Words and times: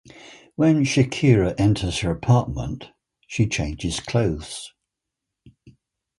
When 0.55 0.83
Shakira 0.83 1.53
enters 1.59 1.99
her 1.99 2.09
apartment, 2.09 2.89
she 3.27 3.47
changes 3.47 3.99
clothes. 3.99 4.73